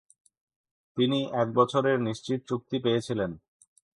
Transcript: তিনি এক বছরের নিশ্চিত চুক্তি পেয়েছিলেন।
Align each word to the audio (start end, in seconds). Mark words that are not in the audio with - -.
তিনি 0.97 1.19
এক 1.33 1.47
বছরের 1.53 1.97
নিশ্চিত 1.99 2.39
চুক্তি 2.47 2.77
পেয়েছিলেন। 2.79 3.31